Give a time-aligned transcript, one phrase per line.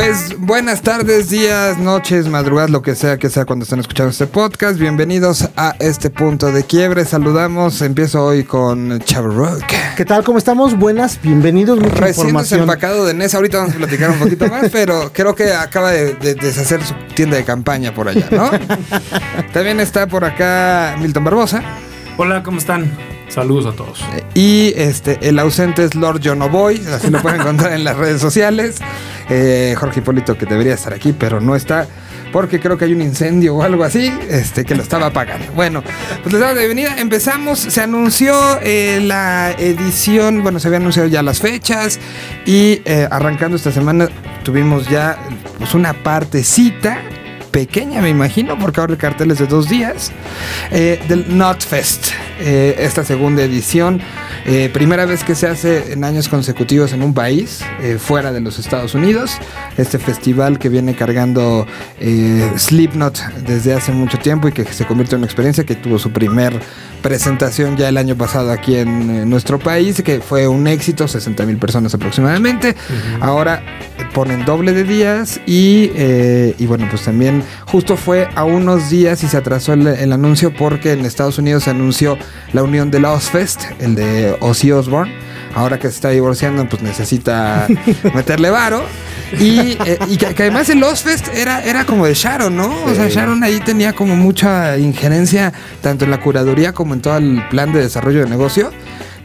[0.00, 4.28] Pues buenas tardes, días, noches, madrugadas, lo que sea que sea cuando estén escuchando este
[4.28, 4.78] podcast.
[4.78, 7.04] Bienvenidos a este punto de quiebre.
[7.04, 9.64] Saludamos, empiezo hoy con Chavarrock.
[9.96, 10.22] ¿Qué tal?
[10.22, 10.78] ¿Cómo estamos?
[10.78, 11.80] Buenas, bienvenidos.
[11.80, 12.60] Mucha Recién información.
[12.60, 16.14] desempacado de Ness, ahorita vamos a platicar un poquito más, pero creo que acaba de,
[16.14, 18.52] de deshacer su tienda de campaña por allá, ¿no?
[19.52, 21.60] También está por acá Milton Barbosa.
[22.18, 22.88] Hola, ¿cómo están?
[23.28, 24.04] Saludos a todos.
[24.34, 28.20] Y este, el ausente es Lord John O'Boy, así lo pueden encontrar en las redes
[28.20, 28.76] sociales.
[29.28, 31.86] Eh, Jorge Hipólito, que debería estar aquí, pero no está,
[32.32, 35.52] porque creo que hay un incendio o algo así, este, que lo estaba apagando.
[35.52, 35.82] Bueno,
[36.22, 36.98] pues les damos la bienvenida.
[36.98, 42.00] Empezamos, se anunció eh, la edición, bueno, se habían anunciado ya las fechas,
[42.46, 44.08] y eh, arrancando esta semana
[44.42, 45.18] tuvimos ya
[45.58, 47.02] pues, una partecita
[47.50, 50.12] pequeña, me imagino, porque ahora el cartel es de dos días,
[50.70, 52.08] eh, del Notfest,
[52.40, 54.00] eh, esta segunda edición.
[54.46, 58.40] Eh, primera vez que se hace en años consecutivos en un país, eh, fuera de
[58.40, 59.32] los Estados Unidos.
[59.76, 61.66] Este festival que viene cargando
[62.00, 65.98] eh, Slipknot desde hace mucho tiempo y que se convierte en una experiencia que tuvo
[65.98, 66.60] su primer
[67.02, 71.58] presentación ya el año pasado aquí en nuestro país, que fue un éxito, 60 mil
[71.58, 72.74] personas aproximadamente.
[73.20, 73.62] Ahora
[74.14, 75.90] ponen doble de días y,
[76.58, 80.52] y bueno, pues también justo fue a unos días y se atrasó el, el anuncio
[80.52, 82.18] porque en Estados Unidos se anunció
[82.52, 85.12] la unión de la Ozfest, el de Ozzy Osbourne.
[85.54, 87.66] Ahora que se está divorciando, pues necesita
[88.14, 88.84] meterle varo.
[89.38, 92.70] Y, eh, y que, que además el Ozfest era, era como de Sharon, ¿no?
[92.84, 97.16] O sea, Sharon ahí tenía como mucha injerencia tanto en la curaduría como en todo
[97.16, 98.70] el plan de desarrollo de negocio.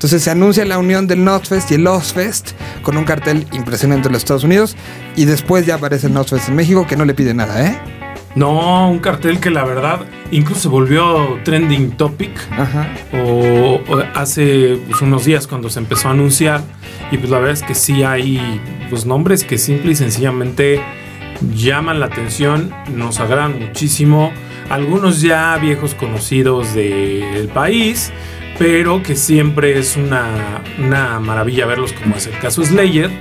[0.03, 4.11] Entonces se anuncia la unión del Notfest y el Ozfest con un cartel impresionante en
[4.11, 4.75] los Estados Unidos
[5.16, 7.92] y después ya aparece el Notfest en México que no le pide nada, ¿eh?
[8.36, 12.88] No, un cartel que la verdad incluso se volvió trending topic Ajá.
[13.14, 16.61] o, o hace pues, unos días cuando se empezó a anunciar
[17.11, 20.82] y pues la verdad es que sí hay pues, nombres que simple y sencillamente
[21.54, 24.32] llaman la atención, nos agradan muchísimo,
[24.70, 28.11] algunos ya viejos conocidos del país,
[28.58, 33.11] pero que siempre es una, una maravilla verlos como es el caso Slayer.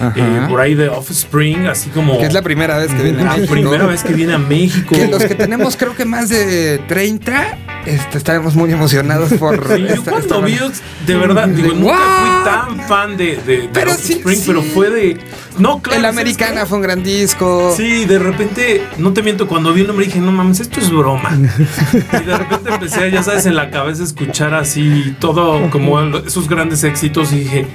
[0.00, 3.24] Eh, por ahí de Offspring, así como Que es la primera vez que viene a
[3.24, 3.52] la México.
[3.52, 4.94] primera vez que viene a México.
[4.94, 9.82] Que los que tenemos creo que más de 30 este, estaremos muy emocionados por Sí,
[9.82, 10.58] yo esta cuando vi,
[11.06, 12.02] de verdad, digo, De- nunca ¡Wow!
[12.20, 15.18] fui tan fan de, de, de Pero sí, pero fue de.
[15.58, 15.96] No, claro.
[15.98, 17.72] El ¿sabes Americana fue un gran disco.
[17.76, 20.90] Sí, de repente, no te miento, cuando vi el nombre dije, no mames, esto es
[20.90, 21.30] broma.
[21.38, 26.48] y de repente empecé, ya sabes, en la cabeza a escuchar así todo como esos
[26.48, 27.66] grandes éxitos y dije,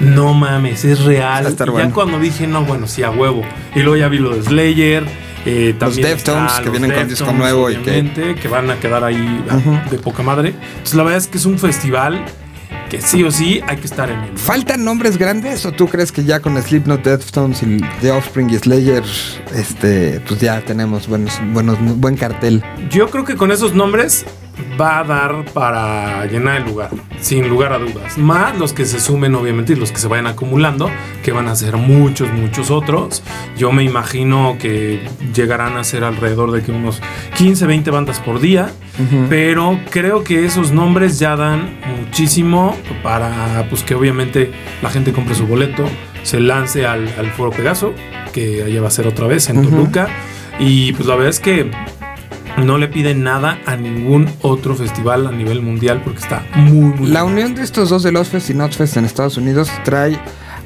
[0.00, 1.46] no mames, es real.
[1.46, 1.88] Estar bueno.
[1.88, 3.42] ya cuando dije, no, bueno, sí, a huevo.
[3.74, 5.04] Y luego ya vi lo de Slayer.
[5.46, 8.48] eh, también Deftones, está que los vienen con disco Deftones, nuevo y que- que...
[8.48, 10.54] van a quedar ahí ah, de poca madre.
[10.72, 12.24] Entonces, la verdad es que es un festival
[12.88, 14.30] que sí o sí hay que estar en él.
[14.32, 14.38] ¿no?
[14.38, 18.56] ¿Faltan nombres grandes o tú crees que ya con Slipknot, Deftones y The Offspring y
[18.58, 19.02] Slayer,
[19.54, 22.62] este, pues ya tenemos buenos, buenos, buen cartel?
[22.90, 24.24] Yo creo que con esos nombres
[24.80, 28.18] va a dar para llenar el lugar, sin lugar a dudas.
[28.18, 30.90] Más los que se sumen, obviamente, y los que se vayan acumulando,
[31.22, 33.22] que van a ser muchos, muchos otros.
[33.56, 37.00] Yo me imagino que llegarán a ser alrededor de que unos
[37.36, 38.70] 15, 20 bandas por día.
[39.28, 45.34] Pero creo que esos nombres ya dan muchísimo para pues que obviamente la gente compre
[45.34, 45.84] su boleto,
[46.22, 47.92] se lance al, al Foro Pegaso,
[48.32, 49.62] que allá va a ser otra vez en.
[49.62, 50.08] Toluca.
[50.58, 51.70] Y pues la verdad es que
[52.58, 57.10] no le piden nada a ningún otro festival a nivel mundial porque está muy, muy
[57.10, 57.34] La bien.
[57.34, 60.18] unión de estos dos, de Ozfest y Notfest en Estados Unidos, trae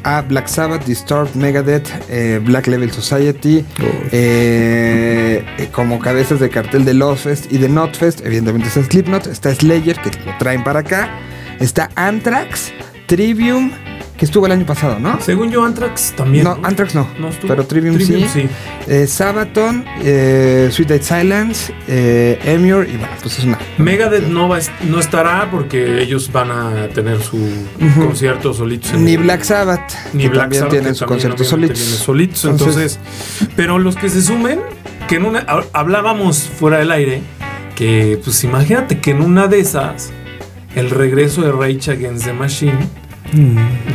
[0.05, 3.65] a Black Sabbath, Disturbed, Megadeth, eh, Black Level Society,
[4.13, 8.25] eh, eh, como cabezas de cartel de Ozfest y de Notfest.
[8.25, 11.11] Evidentemente está Slipknot, está Slayer, que lo traen para acá,
[11.59, 12.73] está Anthrax,
[13.07, 13.73] Trivium,
[14.19, 15.19] que estuvo el año pasado, ¿no?
[15.23, 16.43] Según yo, Anthrax también.
[16.45, 17.49] No, Anthrax no, No estuvo.
[17.49, 18.43] pero Trivium, Trivium sí.
[18.43, 18.49] sí.
[18.89, 23.59] Eh, Sabaton, eh, Sweet Dead Silence, eh, Emure, y bueno, pues es una.
[23.79, 27.39] Megadeth no, va, no estará porque ellos van a tener su
[27.97, 28.93] concierto solitos.
[28.95, 31.79] Ni Black Sabbath, ni que Black también Sabbath, tienen que su también concierto solitos.
[31.79, 32.45] solitos.
[32.45, 34.59] Entonces- Entonces, pero los que se sumen,
[35.09, 37.23] que en una ha- hablábamos fuera del aire,
[37.77, 40.11] que pues imagínate que en una de esas,
[40.75, 42.79] el regreso de Rage Against the Machine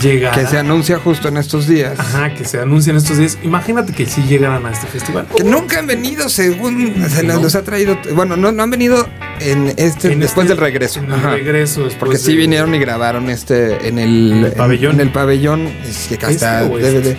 [0.01, 0.31] llega.
[0.31, 2.00] Que se anuncia justo en estos días.
[2.00, 3.38] Ajá, que se anuncian estos días.
[3.44, 5.27] Imagínate que sí llegaran a este festival.
[5.35, 7.41] Que nunca han venido según se No.
[7.41, 7.97] los ha traído.
[8.13, 9.07] Bueno, no, no han venido
[9.39, 11.00] en este En después este- del regreso.
[11.00, 11.31] En el Ajá.
[11.31, 14.94] regreso Porque sí de- vinieron y grabaron este en el, En el pabellón.
[14.95, 15.68] En, el pabellón.
[15.88, 16.91] Es que acá ¿Este está o este?
[17.01, 17.18] DVD.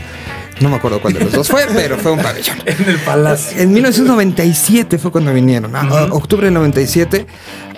[0.61, 2.57] No me acuerdo cuál de los dos fue, pero fue un pabellón.
[2.65, 3.59] En el palacio.
[3.61, 5.81] En 1997 fue cuando vinieron, ¿no?
[6.15, 7.27] octubre del 97.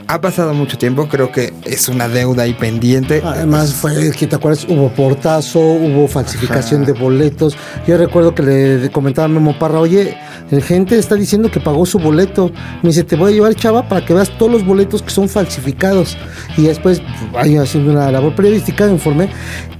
[0.08, 3.20] Ha pasado mucho tiempo, creo que es una deuda ahí pendiente.
[3.24, 7.56] Además, fue que te acuerdas, hubo portazo, hubo falsificación de boletos.
[7.88, 10.16] Yo recuerdo que le comentaba a Memo Parra, oye,
[10.50, 12.52] la gente está diciendo que pagó su boleto.
[12.82, 15.28] Me dice, te voy a llevar, chava, para que veas todos los boletos que son
[15.28, 16.16] falsificados.
[16.56, 19.28] Y después, vaya haciendo una labor periodística, informé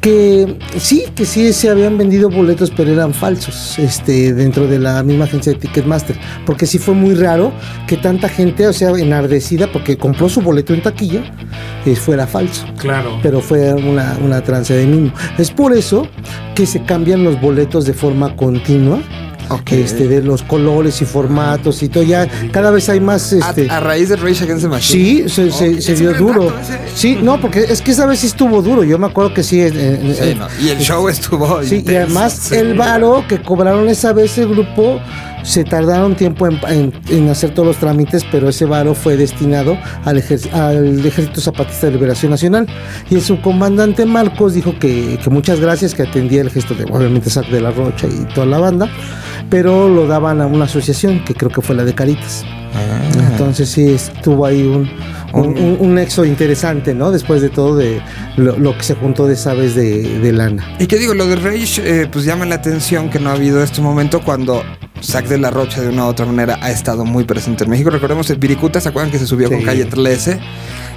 [0.07, 5.03] que sí, que sí se habían vendido boletos, pero eran falsos, este, dentro de la
[5.03, 6.17] misma agencia de Ticketmaster.
[6.45, 7.53] Porque sí fue muy raro
[7.89, 11.21] que tanta gente, o sea, enardecida, porque compró su boleto en taquilla,
[11.85, 12.65] eh, fuera falso.
[12.79, 13.19] Claro.
[13.23, 15.13] Pero fue una, una trance de mismo.
[15.37, 16.09] Es por eso
[16.55, 18.99] que se cambian los boletos de forma continua
[19.49, 19.83] Okay.
[19.83, 22.03] Este, de los colores y formatos y todo.
[22.03, 23.33] Ya cada vez hay más.
[23.33, 25.29] Este, a, raíz de Rage Against the Machine.
[25.29, 26.53] Sí, se, se, dio duro.
[26.97, 28.83] Sí, no, porque es que esa vez sí estuvo duro.
[28.83, 29.61] Yo me acuerdo que sí.
[29.61, 31.63] Eh, eh, y el show estuvo.
[31.63, 35.01] Sí, y además el varo que cobraron esa vez el grupo
[35.47, 40.23] se tardaron tiempo en, hacer todos los trámites, pero ese varo fue destinado al,
[40.53, 42.67] al, Ejército Zapatista de Liberación Nacional.
[43.09, 47.47] Y el subcomandante Marcos dijo que, muchas gracias, que atendía el gesto de, obviamente, Sac
[47.47, 48.91] de la Rocha y toda la banda,
[49.49, 52.45] pero lo daban a una asociación que creo que fue la de Caritas.
[52.75, 53.31] Ah.
[53.31, 54.91] Entonces sí, estuvo ahí un,
[55.33, 57.11] un, nexo interesante, ¿no?
[57.11, 58.01] Después de todo de
[58.37, 60.77] lo, que se juntó de esa vez de, lana.
[60.79, 63.63] Y que digo, lo de Rage, eh, pues llama la atención que no ha habido
[63.63, 64.63] este momento cuando
[65.01, 67.91] Sac de la Rocha de una u otra manera ha estado muy presente en México.
[67.91, 70.39] Recordemos el Viricuta, ¿se acuerdan que se subió con Calle 13?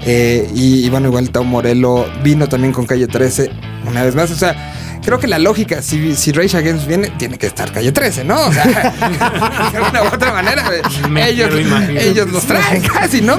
[0.05, 3.51] Eh, y, y, bueno, igual Tao Morelo vino también con Calle 13
[3.87, 4.31] una vez más.
[4.31, 4.73] O sea,
[5.03, 8.47] creo que la lógica, si, si Rage Against viene, tiene que estar calle 13, ¿no?
[8.47, 8.63] O sea,
[9.73, 10.63] de una u otra manera,
[11.27, 11.49] ellos,
[11.89, 13.37] ellos los traen casi, ¿no?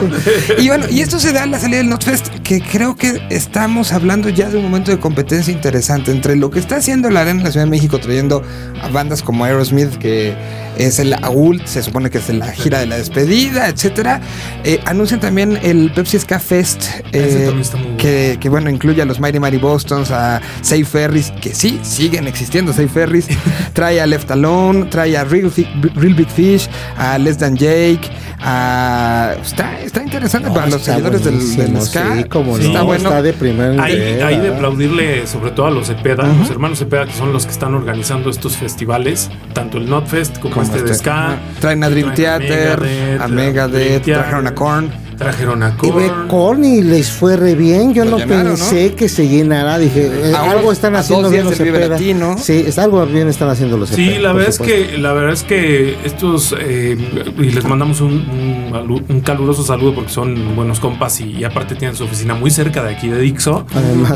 [0.59, 3.93] Y bueno, y esto se da en la salida del Notfest, que creo que estamos
[3.93, 7.41] hablando ya de un momento de competencia interesante entre lo que está haciendo la Arena
[7.41, 8.43] en la Ciudad de México, trayendo
[8.83, 10.35] a bandas como Aerosmith, que
[10.79, 14.21] es el AULT, se supone que es la gira de la despedida, etcétera.
[14.65, 17.53] Eh, anuncian también el Pepsi Ska Fest, eh,
[17.99, 22.27] que, que, bueno, incluye a los Mighty Mighty Bostons, a Safe Ferries, que sí, siguen
[22.27, 23.29] existiendo Safe Ferries.
[23.73, 25.51] trae a Left Alone, trae a Real,
[25.95, 28.11] Big Fish, a Less Than Jake,
[28.41, 29.35] a...
[29.43, 31.41] Está, está interesante para los seguidores del,
[31.81, 32.17] ska.
[32.17, 33.09] Sí, como está bueno.
[33.09, 37.07] Está de primer hay, hay, de aplaudirle sobre todo a los Cepeda, los hermanos Cepeda,
[37.07, 40.93] que son los que están organizando estos festivales, tanto el Notfest como, como este, de
[40.93, 40.99] este.
[40.99, 41.39] ska.
[41.61, 45.10] Traen a Dream Theater, a Megadeth, trajeron a Korn.
[45.21, 46.03] Trajeron a Korn.
[46.03, 47.93] Y Korn y les fue re bien.
[47.93, 49.77] Yo no pensé que se llenara.
[49.77, 51.99] Dije, eh, algo están haciendo bien los Cepeda.
[52.39, 55.43] Sí, es algo bien están haciendo los Sí, la verdad, es que, la verdad es
[55.43, 56.97] que estos, eh,
[57.39, 58.73] y les mandamos un,
[59.11, 62.95] un, caluroso saludo porque son buenos compas y, aparte tienen su oficina muy cerca de
[62.95, 63.67] aquí de Dixo.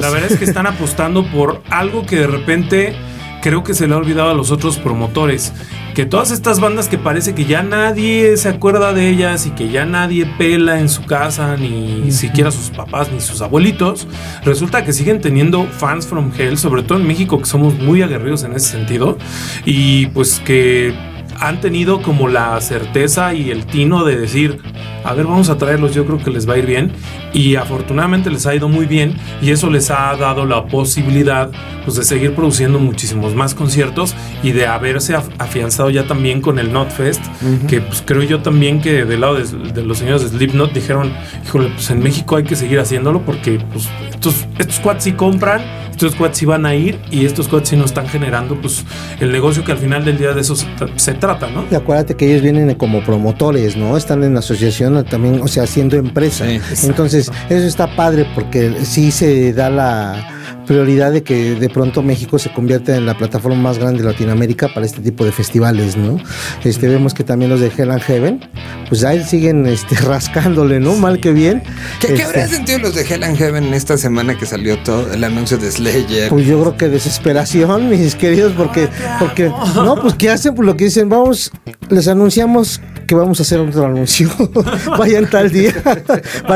[0.00, 2.96] La verdad es que están apostando por algo que de repente
[3.44, 5.52] creo que se le ha olvidado a los otros promotores.
[5.94, 9.68] Que todas estas bandas que parece que ya nadie se acuerda de ellas y que
[9.68, 14.08] ya nadie pela en su casa, ni siquiera sus papás ni sus abuelitos,
[14.44, 18.44] resulta que siguen teniendo fans from hell, sobre todo en México, que somos muy aguerridos
[18.44, 19.18] en ese sentido.
[19.66, 20.94] Y pues que
[21.40, 24.60] han tenido como la certeza y el tino de decir,
[25.04, 26.92] a ver, vamos a traerlos, yo creo que les va a ir bien.
[27.32, 31.50] Y afortunadamente les ha ido muy bien y eso les ha dado la posibilidad
[31.84, 36.72] pues, de seguir produciendo muchísimos más conciertos y de haberse afianzado ya también con el
[36.72, 37.22] Notfest,
[37.68, 41.12] que pues creo yo también que del lado de, los señores de Slipknot dijeron,
[41.44, 45.62] híjole, pues en México hay que seguir haciéndolo porque pues estos, estos quads sí compran,
[45.94, 48.84] estos squads sí van a ir y estos squads sí nos están generando pues
[49.20, 51.64] el negocio que al final del día de eso se, trata, ¿no?
[51.70, 53.96] Y acuérdate que ellos vienen como promotores, ¿no?
[53.96, 56.46] Están en asociación también, o sea, haciendo empresa.
[56.82, 62.38] Entonces, eso está padre porque sí se da la prioridad de que de pronto México
[62.38, 66.18] se convierta en la plataforma más grande de Latinoamérica para este tipo de festivales, ¿no?
[66.64, 68.40] Este, vemos que también los de Hell and Heaven,
[68.88, 70.94] pues ahí siguen este, rascándole, ¿no?
[70.94, 71.62] Mal que bien.
[72.00, 75.12] ¿Qué, ¿qué habrían este, sentido los de Hell and Heaven esta semana que salió todo
[75.12, 76.28] el anuncio de Slayer?
[76.28, 80.54] Pues yo creo que desesperación, mis queridos, porque, porque no, pues ¿qué hacen?
[80.54, 81.52] Pues lo que dicen, vamos,
[81.90, 84.30] les anunciamos que vamos a hacer otro anuncio.
[84.98, 85.72] Vayan tal día.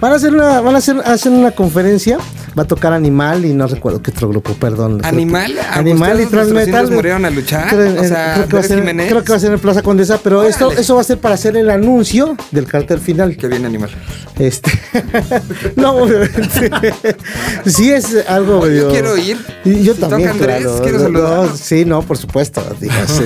[0.00, 2.18] van a hacer una, van a hacer, hacer una conferencia
[2.58, 5.00] va a tocar Animal y no recuerdo qué otro grupo, perdón.
[5.04, 5.54] ¿Animal?
[5.72, 6.90] Animal y Transmetal.
[6.90, 7.68] murieron a luchar?
[7.68, 9.82] Creo, o sea, creo, que va a ser, creo, que va a ser, en Plaza
[9.82, 13.36] Condesa, pero esto, eso va a ser para hacer el anuncio del cartel final.
[13.36, 13.90] Que viene Animal.
[14.38, 14.70] Este.
[15.76, 16.70] no, obviamente.
[17.66, 18.66] sí es algo.
[18.66, 19.36] Yo quiero ir.
[19.64, 20.80] Y yo también, claro.
[20.82, 21.56] Quiero saludar.
[21.56, 22.62] sí, no, por supuesto.
[22.80, 23.20] es,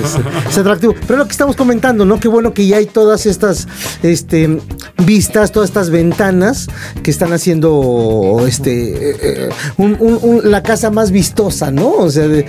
[0.49, 0.93] es, atractivo.
[1.07, 2.19] Pero lo que estamos comentando, ¿no?
[2.19, 3.67] Qué bueno que ya hay todas estas
[4.03, 4.59] este,
[5.05, 6.67] vistas, todas estas ventanas
[7.03, 9.11] que están haciendo este
[9.45, 11.89] eh, un- un- un- la casa más vistosa, ¿no?
[11.91, 12.45] O sea, de.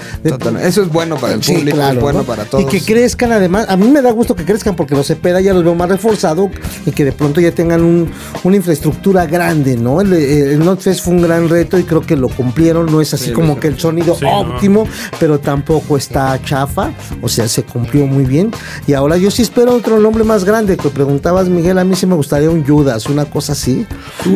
[0.63, 2.25] Eso es bueno para el Sí, público, claro, es bueno ¿no?
[2.25, 2.65] para todos.
[2.65, 5.53] Y que crezcan además, a mí me da gusto que crezcan porque los Cepeda ya
[5.55, 6.51] los veo más reforzado
[6.87, 8.11] y que de pronto ya tengan un-
[8.45, 10.01] una infraestructura grande, ¿no?
[10.01, 13.27] El, el Notfest fue un gran reto y creo que lo cumplieron, no es así
[13.27, 14.41] Sí, como que el sonido Sí, no.
[14.41, 14.87] óptimo,
[15.19, 18.51] pero tampoco está chafa, o sea, se cumplió muy bien.
[18.87, 22.05] Y ahora yo sí espero otro nombre más grande, que preguntabas Miguel, a mí sí
[22.05, 23.87] me gustaría un Judas, una cosa así,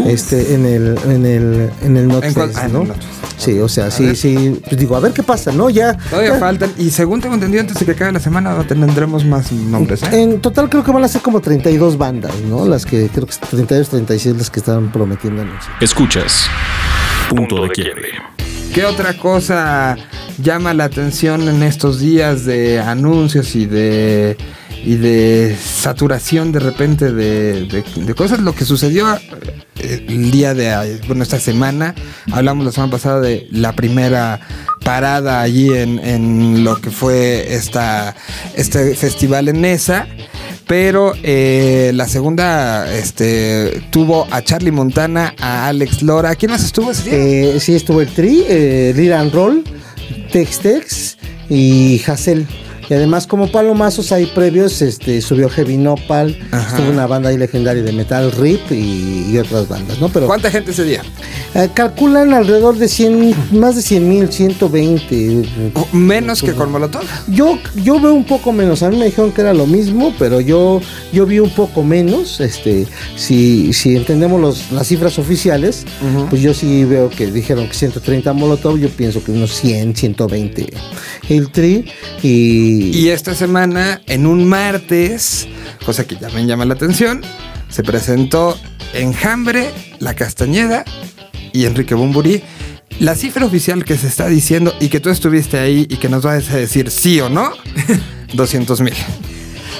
[0.06, 2.10] este, en el, en el, en el?
[2.12, 2.94] Ah, en el ¿no?
[3.36, 4.16] Sí, o sea, A sí, ver.
[4.16, 5.68] sí, pues digo, a ver qué pasa, ¿no?
[5.68, 5.94] Ya.
[6.08, 6.72] Todavía ya- faltan.
[6.78, 10.02] Y según tengo entendido, antes de que acabe la semana tendremos más nombres.
[10.04, 10.22] ¿eh?
[10.22, 12.64] En total creo que van a ser como 32 bandas, ¿no?
[12.66, 15.74] Las que creo que es 32, 36 las que estaban prometiendo anunciar.
[15.82, 16.46] Escuchas.
[17.28, 18.08] Punto de quiebre.
[18.72, 19.96] ¿Qué otra cosa
[20.42, 24.36] llama la atención en estos días de anuncios y de
[24.86, 28.40] y de saturación de repente de, cosas?
[28.40, 29.14] Lo que sucedió
[29.78, 31.94] eh, el día de ayer, bueno esta semana
[32.32, 34.40] hablamos la semana pasada de la primera
[34.82, 38.16] parada allí en, en lo que fue esta
[38.54, 40.06] este festival en Nesa
[40.66, 46.34] pero eh, la segunda este, tuvo a Charlie Montana, a Alex Lora.
[46.34, 47.18] ¿Quién más estuvo ese día?
[47.18, 49.64] Eh, sí, estuvo el Tri, eh, Lil and Roll,
[50.32, 52.46] Tex Tex y Hassel.
[52.88, 56.76] Y además, como palomazos ahí previos, este, subió Heavy Nopal, Ajá.
[56.76, 60.08] estuvo una banda ahí legendaria de metal, Rip y, y otras bandas, ¿no?
[60.08, 61.02] Pero ¿Cuánta gente ese día?
[61.54, 65.42] eh, calculan alrededor de 100, más de 100 mil, 120.
[65.74, 67.02] O Menos que con Molotov.
[67.28, 68.82] Yo, yo veo un poco menos.
[68.82, 70.80] A mí me dijeron que era lo mismo, pero yo,
[71.12, 72.40] yo vi un poco menos.
[72.40, 75.84] Este, si, si entendemos los- las cifras oficiales,
[76.30, 80.66] pues yo sí veo que dijeron que 130 Molotov, yo pienso que unos 100, 120
[81.28, 81.86] el Tri.
[82.22, 85.48] Y, Y esta semana, en un martes,
[85.84, 87.22] cosa que ya me llama la atención,
[87.68, 88.58] se presentó
[88.94, 90.84] Enjambre, La Castañeda
[91.52, 92.42] y Enrique Bumburi.
[93.00, 96.22] La cifra oficial que se está diciendo y que tú estuviste ahí y que nos
[96.22, 97.50] vas a decir sí o no,
[98.34, 98.94] 200 mil.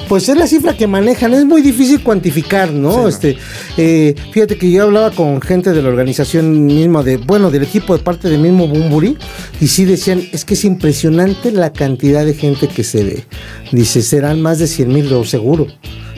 [0.08, 2.92] Pues es la cifra que manejan, es muy difícil cuantificar, ¿no?
[2.92, 3.08] Sí, no.
[3.08, 3.36] este,
[3.76, 7.96] eh, fíjate que yo hablaba con gente de la organización misma, de, bueno, del equipo
[7.96, 9.16] de parte del mismo Bumburi,
[9.60, 13.24] y sí decían, es que es impresionante la cantidad de gente que se ve.
[13.72, 15.66] Dice, serán más de 100 mil, seguro,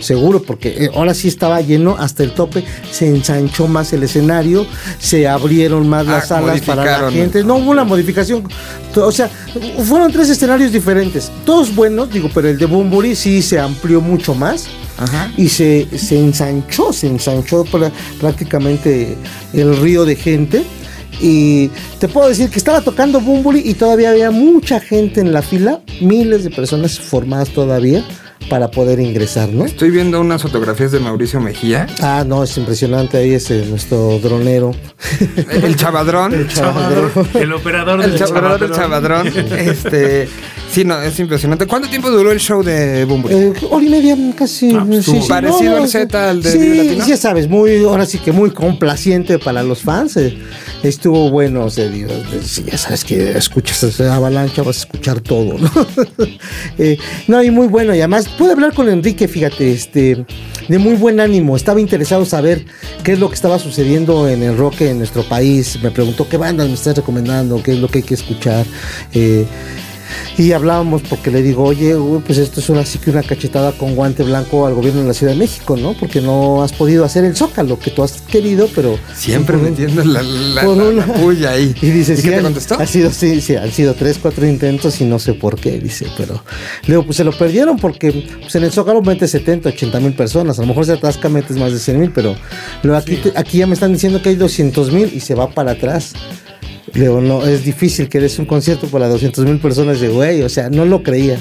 [0.00, 4.67] seguro, porque eh, ahora sí estaba lleno hasta el tope, se ensanchó más el escenario,
[4.99, 7.43] se abrieron más Ah, las salas para la gente.
[7.45, 8.45] No hubo una modificación.
[8.97, 9.28] O sea,
[9.85, 11.31] fueron tres escenarios diferentes.
[11.45, 14.67] Todos buenos, digo, pero el de Bumburi sí se amplió mucho más.
[14.97, 15.33] Ajá.
[15.37, 17.64] Y se, se ensanchó, se ensanchó
[18.21, 19.17] prácticamente
[19.52, 20.64] el río de gente.
[21.21, 25.43] Y te puedo decir que estaba tocando Bumburi y todavía había mucha gente en la
[25.43, 28.05] fila, miles de personas formadas todavía
[28.49, 29.64] para poder ingresar, ¿no?
[29.66, 34.18] Estoy viendo unas fotografías de Mauricio Mejía, Ah, no, es impresionante, ahí es eh, nuestro
[34.21, 34.75] dronero.
[35.62, 36.33] el chavadrón.
[36.35, 38.73] El Chavador, el operador El del del chavadrón.
[38.73, 39.26] chavadrón.
[39.28, 40.28] Este,
[40.73, 41.66] sí, no, es impresionante.
[41.66, 43.35] ¿Cuánto tiempo duró el show de Bumburi?
[43.35, 44.73] Eh, hora y media casi.
[44.75, 47.04] Ah, pues, sí, estuvo sí, parecido al Z, al de sí, Latino.
[47.04, 50.16] sí, ya sabes, muy, ahora sí que muy complaciente para los fans.
[50.16, 50.38] eh,
[50.83, 51.90] estuvo bueno, o sea,
[52.42, 55.71] sí, ya sabes que escuchas esa avalancha, vas a escuchar todo, ¿no?
[56.78, 60.25] Eh, no, y muy bueno, y además pude hablar con Enrique, fíjate, este,
[60.69, 62.65] de muy buen ánimo, estaba interesado saber
[63.03, 66.37] qué es lo que estaba sucediendo en el rock en nuestro país, me preguntó qué
[66.37, 68.67] bandas me estás recomendando, qué es lo que hay que escuchar.
[69.13, 69.47] eh,
[70.37, 73.73] y hablábamos porque le digo, oye, güey, pues esto es una, así que una cachetada
[73.73, 75.95] con guante blanco al gobierno de la Ciudad de México, ¿no?
[75.95, 78.99] Porque no has podido hacer el zócalo que tú has querido, pero...
[79.15, 81.75] Siempre un- metiendo la, la, una- la puya ahí.
[81.83, 82.75] Y dice, qué sí, te contestó?
[82.79, 86.07] Ha sido, sí, sí, han sido tres, cuatro intentos y no sé por qué, dice,
[86.17, 86.43] pero...
[86.83, 90.13] Le digo, pues se lo perdieron porque pues, en el Zócalo mete 70, 80 mil
[90.15, 92.37] personas, a lo mejor se atasca, metes más de 100 mil, pero
[92.83, 95.51] luego aquí, te- aquí ya me están diciendo que hay 200 mil y se va
[95.51, 96.13] para atrás.
[96.99, 100.49] Digo, no, es difícil que des un concierto para 200 mil personas de güey, o
[100.49, 101.38] sea, no lo creía.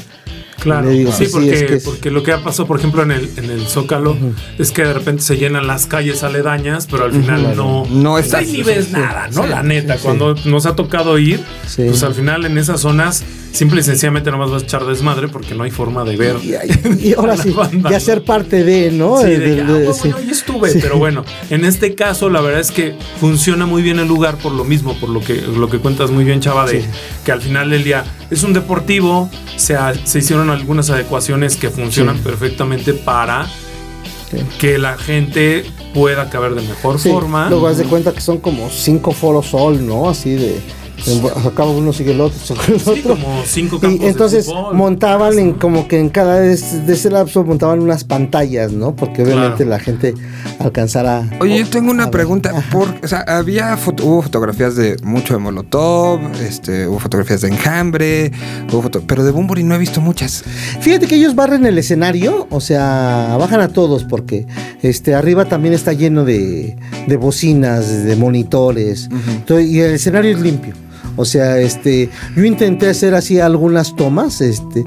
[0.60, 3.12] Claro, digo, sí, porque, es que es- porque lo que ha pasado, por ejemplo, en
[3.12, 4.18] el, en el Zócalo,
[4.58, 8.26] es que de repente se llenan las calles aledañas, pero al final no, No pues
[8.26, 9.44] estás- ahí ni ves nada, ¿no?
[9.44, 10.06] sí, la neta, sí, sí.
[10.06, 11.84] cuando nos ha tocado ir, Sí.
[11.88, 15.56] pues al final en esas zonas, simple y sencillamente nomás vas a echar desmadre porque
[15.56, 16.36] no hay forma de ver.
[16.44, 16.54] Y,
[17.10, 18.04] y- ahora sí, banda, ya ¿no?
[18.04, 19.18] ser parte de, ¿no?
[19.22, 20.10] Sí, De- de, de- "Ah, bueno, sí.
[20.26, 20.80] yo estuve, Sí.
[20.82, 24.52] pero bueno, en este caso la verdad es que funciona muy bien el lugar por
[24.52, 26.84] lo mismo, por lo que, lo que cuentas muy bien, Chava, de
[27.26, 32.18] que al final del día es un deportivo, se, se hicieron algunas adecuaciones que funcionan
[32.20, 33.48] perfectamente para
[34.60, 35.64] que la gente
[35.94, 37.50] pueda caber de mejor forma.
[37.50, 40.10] Luego haz de cuenta que son como cinco foros sol, ¿no?
[40.10, 40.60] Así de
[41.46, 42.96] Acaba uno, sigue el otro, sigue el otro.
[42.96, 44.76] Sí, como cinco Y campos de entonces fútbol.
[44.76, 48.96] montaban en como que en cada de, de ese lapso montaban unas pantallas, ¿no?
[48.96, 49.70] Porque obviamente Claro.
[49.72, 50.14] la gente
[50.60, 51.30] alcanzara.
[51.40, 52.52] Oye, yo tengo una pregunta.
[52.72, 57.50] Por, o sea, había foto- hubo fotografías de mucho de Molotov, este, hubo fotografías de
[57.50, 58.32] enjambre,
[58.72, 60.44] hubo foto- pero de Bumburi no he visto muchas.
[60.82, 64.46] Fíjate que ellos barren el escenario, o sea, bajan a todos porque
[64.82, 66.76] este arriba también está lleno de,
[67.08, 70.74] de bocinas, de monitores, Entonces, y el escenario es limpio.
[71.16, 74.84] O sea, este, yo intenté hacer así algunas tomas, este,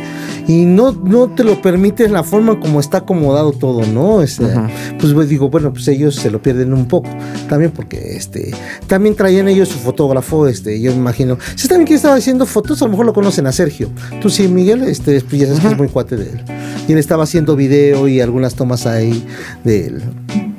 [0.47, 4.17] y no, no te lo permite la forma como está acomodado todo, ¿no?
[4.17, 7.11] O sea, Pues pues, digo, bueno, pues ellos se lo pierden un poco,
[7.49, 8.53] también porque, este,
[8.87, 11.39] también traían ellos su fotógrafo, este, yo me imagino.
[11.57, 13.91] Si también que estaba haciendo fotos, a lo mejor lo conocen a Sergio.
[14.21, 16.45] Tú sí, Miguel, este, pues ya sabes que es muy cuate de él.
[16.87, 19.25] Y él estaba haciendo video y algunas tomas ahí
[19.65, 20.03] de él.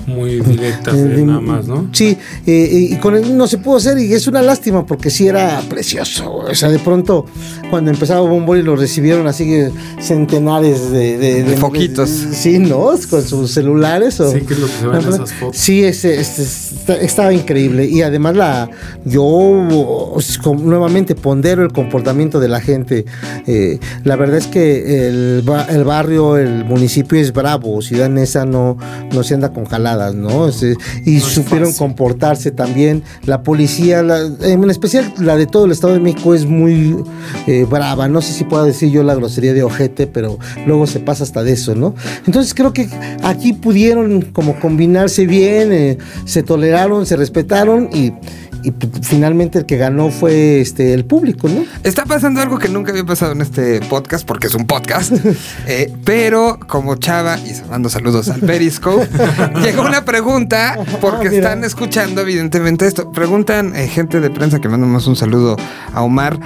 [0.08, 1.88] Muy directas, Eh, eh, de- nada más, ¿no?
[1.94, 2.18] Sí,
[2.48, 5.62] eh, y con él no se pudo hacer y es una lástima porque sí era
[5.70, 6.34] precioso.
[6.34, 7.26] O sea, de pronto
[7.70, 12.10] cuando empezaba Bombori lo recibieron así que centenares de, de- De foquitos.
[12.10, 12.92] sí, ¿no?
[13.10, 14.20] Con sus celulares.
[14.20, 15.58] O, Sí, que es lo que se ve en esas fotos.
[15.58, 17.86] Sí, está- estaba increíble.
[17.86, 18.70] Y además la
[19.06, 23.06] yo pues, nuevamente pondero el comportamiento de la gente.
[23.48, 27.82] Eh, la verdad es que el, ba- el barrio, el municipio es bravo.
[27.82, 28.78] Ciudad Neza no,
[29.14, 29.66] no se anda con
[30.14, 30.48] ¿no?
[30.48, 33.04] Es, eh, y No supieron comportarse también.
[33.26, 36.98] La policía, la- en especial la de todo el Estado de México es muy
[37.48, 38.08] eh, brava.
[38.08, 41.44] No sé si puedo decir yo la grosería de ojete, pero luego se pasa hasta
[41.44, 41.94] de eso, ¿no?
[42.26, 42.90] Entonces creo que
[43.24, 48.14] aquí pudieron como combinarse bien, eh, se toleraron, se respetaron y,
[48.64, 51.64] y finalmente el que ganó fue este el público, ¿no?
[51.84, 55.12] Está pasando algo que nunca había pasado en este podcast, porque es un podcast.
[55.68, 59.08] eh, pero como Chava, y mando saludos al Periscope,
[59.64, 63.12] llegó una pregunta, porque Ah, están escuchando evidentemente esto.
[63.12, 65.56] Preguntan eh, gente de prensa que mandamos un saludo
[65.94, 66.40] a Omar,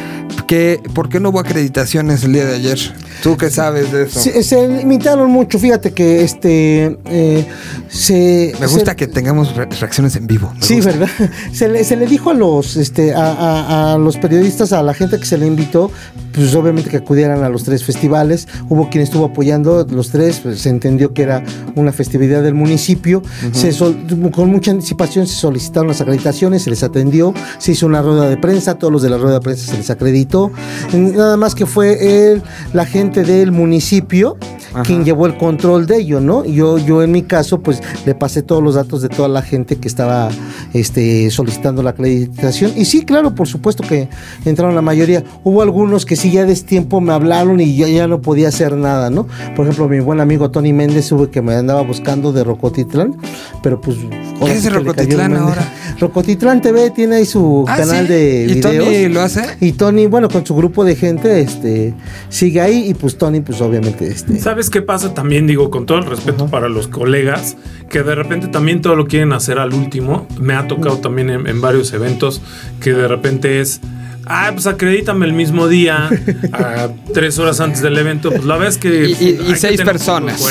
[0.48, 2.79] que ¿por qué no hubo acreditaciones el día de ayer?
[3.24, 4.19] ¿Tú qué sabes de eso?
[4.19, 7.45] Sí, se limitaron mucho, fíjate que este eh,
[7.89, 10.51] se Me se- gusta que tengamos re- reacciones en vivo.
[10.53, 10.91] me Sí, gusta.
[10.91, 11.10] ¿verdad?
[11.53, 14.93] Se le, se le dijo a los, este, a, a- a los periodistas, a la
[14.93, 15.91] gente que se le invitó,
[16.33, 18.47] pues obviamente que acudieran a los tres festivales.
[18.69, 21.43] Hubo quien estuvo apoyando los tres, pues, se entendió que era
[21.75, 23.21] una festividad del municipio.
[23.51, 23.98] se sol-
[24.33, 28.37] con mucha anticipación se solicitaron las acreditaciones, se les atendió, se hizo una rueda de
[28.37, 30.51] prensa, todos los de la rueda de prensa se les acreditó.
[30.94, 32.41] Nada más que fue el,
[32.74, 34.37] la gente del municipio
[34.83, 36.46] quien llevó el control de ello, ¿no?
[36.46, 39.77] Yo, yo en mi caso, pues le pasé todos los datos de toda la gente
[39.77, 40.29] que estaba
[40.74, 42.74] este, solicitando la acreditación.
[42.75, 44.09] Y sí, claro, por supuesto que
[44.46, 45.24] entraron la mayoría.
[45.44, 48.75] Hubo algunos que sí ya de tiempo me hablaron y yo ya no podía hacer
[48.75, 49.27] nada, ¿no?
[49.55, 53.18] Por ejemplo, mi buen amigo Tony Méndez hubo que me andaba buscando de Rocotitlán,
[53.61, 53.98] pero pues...
[54.40, 55.74] ahora es Rocotitlán ahora?
[56.00, 58.14] Rocotitlán TV tiene ahí su Ah, canal ¿sí?
[58.14, 59.14] de ¿Y Tony videos.
[59.14, 59.46] lo hace?
[59.62, 61.94] Y Tony, bueno, con su grupo de gente, este,
[62.29, 64.40] sigue ahí y pues Tony, pues obviamente, este...
[64.40, 65.48] ¿Sabes qué pasa también?
[65.48, 67.55] Digo, con todo el respeto para los colegas,
[67.90, 70.27] que de repente también todo lo quieren hacer al último.
[70.40, 72.42] Me ha tocado también en, en varios eventos
[72.81, 73.79] que de repente es.
[74.25, 76.09] Ah, pues acredítame el mismo día,
[76.53, 78.29] a tres horas antes del evento.
[78.31, 79.05] Pues la vez que.
[79.09, 80.42] Y- y- y que seis personas.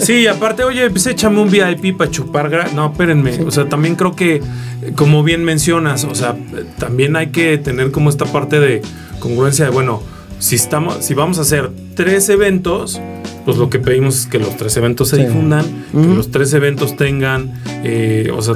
[0.00, 2.50] Sí, aparte, oye, pues échame un VIP para chupar.
[2.50, 3.38] gra- No, espérenme.
[3.46, 4.42] O sea, también creo que,
[4.96, 6.36] como bien mencionas, o sea,
[6.78, 8.82] también hay que tener como esta parte de
[9.20, 10.02] congruencia de, bueno,
[10.38, 13.00] si estamos, si vamos a hacer tres eventos,
[13.44, 15.22] pues lo que pedimos es que los tres eventos se Sí.
[15.24, 17.52] difundan, que los tres eventos tengan,
[17.84, 18.54] eh, o sea,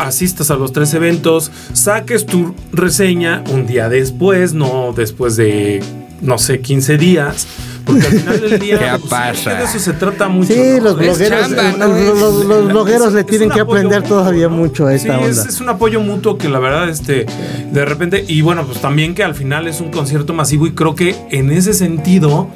[0.00, 5.82] asistas a los tres eventos, saques tu reseña un día después, no después de,
[6.20, 7.46] no sé, 15 días.
[7.88, 9.54] Porque al final del día ¿Qué pues, pasa?
[9.54, 10.52] de eso se trata mucho.
[10.52, 10.84] Sí, ¿no?
[10.84, 11.88] los blogueros, chamba, eh, ¿no?
[11.88, 14.56] los, los- los blogueros le es tienen un que apoyo aprender mutuo, todavía ¿no?
[14.56, 15.42] mucho a esta Sí, onda.
[15.42, 17.26] Es, es un apoyo mutuo que la verdad, este,
[17.72, 20.94] de repente, y bueno, pues también que al final es un concierto masivo y creo
[20.94, 22.48] que en ese sentido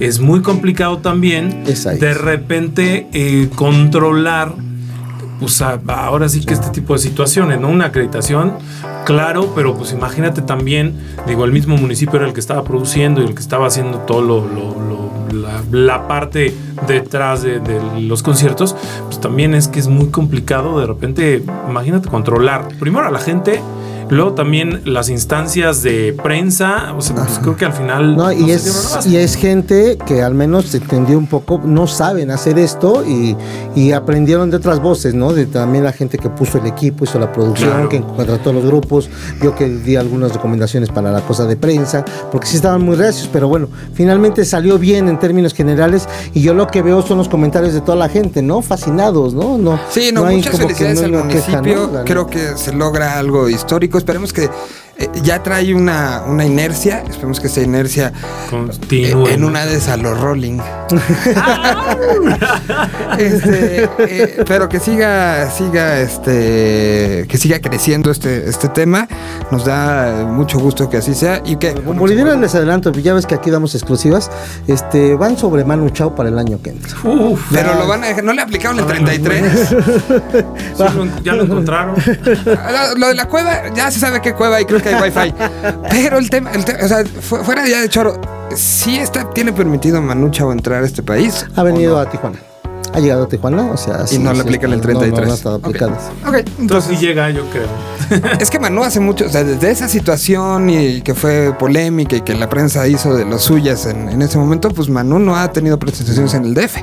[0.00, 4.54] es muy complicado también de repente eh, controlar.
[5.40, 7.68] Pues ahora sí que este tipo de situaciones, ¿no?
[7.68, 8.52] Una acreditación,
[9.06, 10.94] claro, pero pues imagínate también,
[11.26, 14.20] digo, el mismo municipio era el que estaba produciendo y el que estaba haciendo todo
[14.20, 16.54] lo, lo- lo- la, la parte
[16.88, 18.74] detrás de, de los conciertos,
[19.06, 23.62] pues también es que es muy complicado de repente, imagínate controlar primero a la gente,
[24.10, 28.16] luego también las instancias de prensa, o sea, pues creo que al final...
[28.16, 32.30] No, y, es, y es gente que al menos se entendió un poco, no saben
[32.30, 33.36] hacer esto y,
[33.74, 35.32] y aprendieron de otras voces, ¿no?
[35.32, 37.88] De también la gente que puso el equipo, hizo la producción, Claro.
[37.88, 39.08] que contrató los grupos,
[39.42, 43.28] yo que di algunas recomendaciones para la cosa de prensa, porque sí estaban muy reacios,
[43.32, 47.28] pero bueno, finalmente salió bien en términos generales y yo lo que veo son los
[47.28, 48.62] comentarios de toda la gente, ¿no?
[48.62, 49.56] Fascinados, ¿no?
[49.58, 51.90] no Sí, no, hay muchas como que felicidades no al queja, municipio.
[51.92, 52.04] ¿no?
[52.04, 53.99] Creo que se logra algo histórico.
[54.00, 54.48] Esperemos que
[55.22, 57.02] ya trae una, una inercia.
[57.08, 59.28] Esperemos que esa inercia eh, Continúe.
[59.28, 60.58] en una de esas los rolling.
[63.18, 69.06] Este, eh, pero que siga, siga, este, que siga creciendo este, este tema.
[69.50, 73.34] Nos da mucho gusto que así sea y que Como les adelanto, ya ves que
[73.34, 74.30] aquí damos exclusivas.
[74.66, 76.96] Este, van sobre Manu Chao para el año que entra.
[77.04, 79.68] Uf, pero lo van a dejar- no le aplicaron el Ay, no, 33.
[79.68, 81.96] sí lo- ya lo encontraron.
[82.44, 85.34] Lo, lo de la cueva, ya se sabe qué cueva y creo que hay wifi.
[85.90, 88.20] Pero el tema, el te- o sea, fu- fuera ya de choro,
[88.54, 91.46] sí está, tiene permitido Manu Chao entrar a este país.
[91.56, 92.38] Ha venido a Tijuana.
[92.92, 94.04] Ha llegado a Tijuana, o sea...
[94.10, 95.20] Y no le aplican el no, 33.
[95.20, 95.92] No, no, ha estado aplicado.
[96.26, 97.68] Ok, Entonces entonces sí llega, yo creo.
[98.40, 102.22] es que Manu hace mucho, o sea, desde esa situación y que fue polémica y
[102.22, 105.52] que la prensa hizo de los suyas en, en ese momento, pues Manu no ha
[105.52, 106.78] tenido presentaciones en el DF.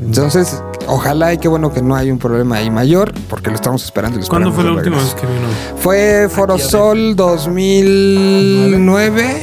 [0.00, 3.84] Entonces, ojalá y qué bueno que no hay un problema ahí mayor, porque lo estamos
[3.84, 4.18] esperando.
[4.18, 5.48] y lo ¿Cuándo fue la última vez que vino?
[5.76, 9.42] Fue Forosol 2009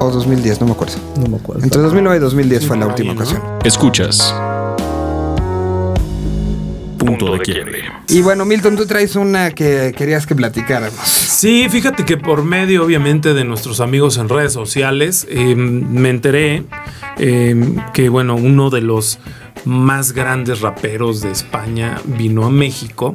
[0.00, 0.94] o 2010, no me acuerdo.
[1.16, 1.62] No me acuerdo.
[1.64, 3.22] Entre 2009 y 2010 fue la última ahí, ¿no?
[3.22, 3.40] ocasión.
[3.64, 4.34] Escuchas.
[6.98, 7.82] Punto de quiebre.
[8.08, 10.98] Y bueno, Milton, tú traes una que querías que platicáramos.
[11.04, 16.64] Sí, fíjate que por medio, obviamente, de nuestros amigos en redes sociales, eh, me enteré
[17.18, 17.54] eh,
[17.92, 19.18] que, bueno, uno de los
[19.64, 23.14] más grandes raperos de España vino a México.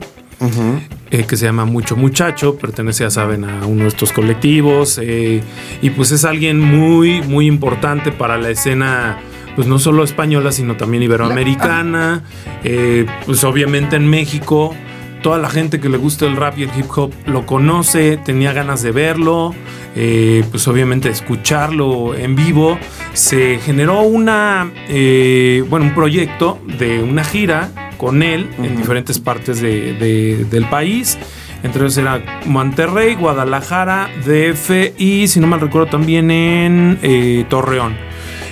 [1.11, 5.41] eh, que se llama Mucho Muchacho, pertenece, ya saben, a uno de estos colectivos, eh,
[5.81, 9.17] y pues es alguien muy, muy importante para la escena,
[9.57, 12.23] pues no solo española, sino también iberoamericana,
[12.63, 14.73] eh, pues obviamente en México,
[15.21, 18.53] toda la gente que le gusta el rap y el hip hop lo conoce, tenía
[18.53, 19.53] ganas de verlo,
[19.95, 22.77] eh, pues obviamente escucharlo en vivo,
[23.13, 29.61] se generó una, eh, bueno, un proyecto de una gira con él en diferentes partes
[29.61, 31.17] de- de- del país.
[31.63, 37.97] Entre ellos era Monterrey, Guadalajara, DF y, si no mal recuerdo, también en eh, Torreón.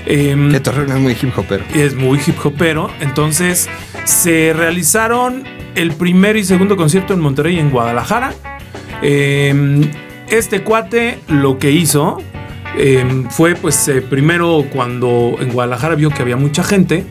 [0.06, 1.63] Em, Que Torreón es muy hip hopero.
[1.73, 2.89] es muy hip hopero.
[2.99, 3.69] Entonces
[4.03, 5.43] se realizaron
[5.77, 8.33] el primer y segundo concierto en Monterrey y en Guadalajara.
[9.01, 9.89] Eh,
[10.27, 12.17] este cuate lo que hizo
[12.75, 17.05] eh, fue pues eh, primero cuando en Guadalajara vio que había mucha gente.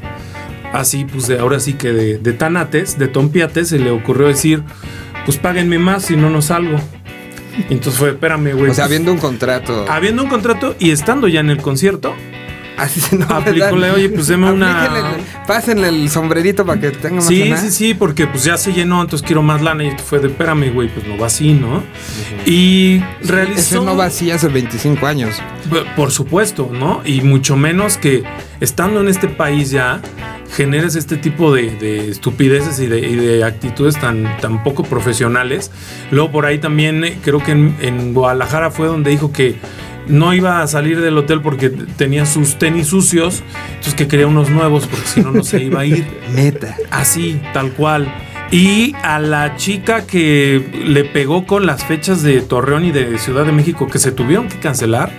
[0.73, 4.63] Así pues de ahora sí que de, de tanates, de tompiates, se le ocurrió decir
[5.25, 6.79] pues páguenme más si no no salgo.
[7.71, 8.71] Entonces fue, espérame, güey.
[8.71, 9.87] O sea, pues, habiendo un contrato.
[9.89, 12.15] habiendo un contrato y estando ya en el concierto,
[12.77, 13.27] Así se no
[13.95, 17.57] oye, pues deme una- Pásenle el sombrerito para que tenga más Sí, lana.
[17.61, 19.85] sí, sí, porque pues ya se llenó, entonces quiero más lana.
[19.85, 21.83] Y fue de, espérame, güey, pues no va así, ¿no?
[22.45, 23.61] Y realizó...
[23.61, 25.37] Ese no va así hace 25 años.
[25.97, 27.01] Por supuesto, ¿no?
[27.05, 28.25] Y mucho menos que
[28.61, 30.01] estando en este país ya
[30.55, 35.71] generes este tipo de, de estupideces y de, y de actitudes tan, tan poco profesionales.
[36.11, 39.57] Luego por ahí también eh, creo que en, en Guadalajara fue donde dijo que
[40.09, 44.51] no iba a salir del hotel porque tenía sus tenis sucios, entonces que quería unos
[44.51, 46.07] nuevos porque si no, no se iba a ir.
[46.35, 46.77] Neta.
[46.91, 48.13] Así, tal cual.
[48.51, 53.45] Y a la chica que le pegó con las fechas de Torreón y de Ciudad
[53.45, 55.11] de México que se tuvieron que cancelar,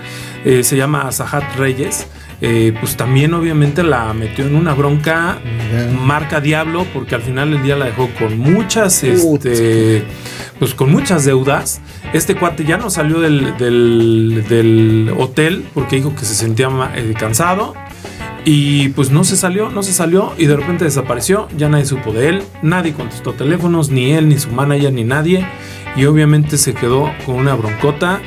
[0.45, 2.08] eh, se llama Sahat Reyes.
[2.39, 5.39] eh, pues también obviamente la metió en una bronca
[6.06, 10.03] marca diablo porque al final del día la dejó con muchas este
[10.60, 11.82] pues con muchas deudas.
[12.13, 17.13] Este cuate ya no salió del, del- del hotel porque dijo que se sentía eh,
[17.19, 17.73] cansado
[18.45, 22.13] y pues no se salió, no se salió y de repente desapareció, ya nadie supo
[22.13, 25.45] de él, nadie contestó teléfonos, ni él, ni su manager, ni nadie.
[25.97, 28.21] Y obviamente se quedó con una broncota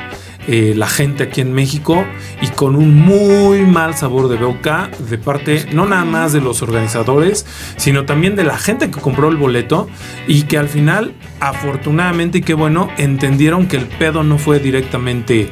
[0.49, 2.05] eh, la gente aquí en México
[2.41, 6.63] y con un muy mal sabor de boca de parte no nada más de los
[6.63, 9.89] organizadores, sino también de la gente que compró el boleto
[10.27, 15.51] y que al final, afortunadamente y qué bueno, entendieron que el pedo no fue directamente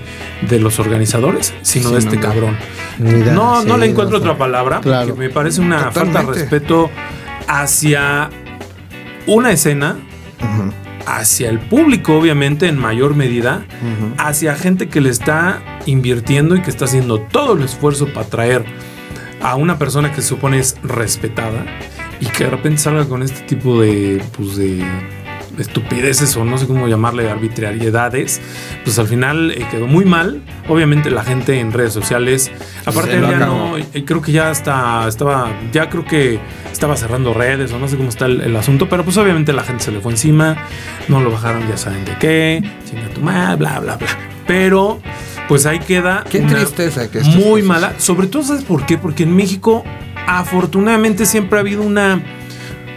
[0.49, 2.57] de los organizadores, sino Sí, de este no, cabrón.
[2.99, 4.81] Mira, No, no le encuentro no, otra palabra.
[4.81, 5.09] Claro.
[5.09, 6.91] porque me parece una falta de respeto
[7.47, 8.31] hacia
[9.27, 9.97] una escena,
[11.17, 13.65] hacia el público, obviamente, en mayor medida,
[14.19, 18.65] hacia gente que le está invirtiendo y que está haciendo todo el esfuerzo para traer
[19.41, 21.65] a una persona que se supone es respetada
[22.21, 24.85] y que de repente salga con este tipo de, pues de
[25.59, 28.41] estupideces o no sé cómo llamarle arbitrariedades,
[28.85, 30.43] pues al final eh, quedó muy mal.
[30.69, 32.51] Obviamente la gente en redes sociales,
[32.85, 36.39] aparte él lo ya no, eh, creo que ya está, estaba, ya creo que
[36.71, 39.63] estaba cerrando redes o no sé cómo está el, el asunto, pero pues obviamente la
[39.63, 40.57] gente se le fue encima,
[41.09, 44.09] no lo bajaron, ya saben de qué, chinga tu madre, bla, bla, bla.
[44.47, 45.01] Pero
[45.49, 48.99] pues ahí queda Qué una tristeza que muy mala, sobre todo ¿sabes por qué?
[48.99, 49.85] Porque en México
[50.27, 52.23] afortunadamente siempre ha habido una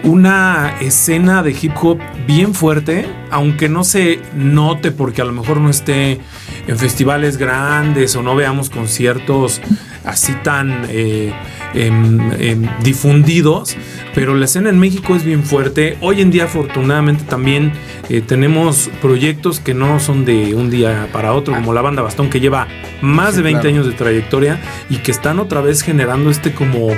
[0.03, 5.57] una escena de hip hop bien fuerte, aunque no se note porque a lo mejor
[5.57, 6.19] no esté
[6.67, 9.61] en festivales grandes o no veamos conciertos
[10.03, 11.31] así tan eh,
[11.73, 13.77] em, em, difundidos,
[14.15, 15.97] pero la escena en México es bien fuerte.
[16.01, 17.71] Hoy en día afortunadamente también
[18.09, 22.29] eh, tenemos proyectos que no son de un día para otro, como la banda Bastón
[22.29, 22.67] que lleva
[23.01, 24.59] más de 20 años de trayectoria
[24.89, 26.89] y que están otra vez generando este como